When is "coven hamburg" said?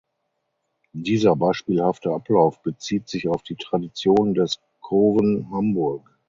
4.81-6.17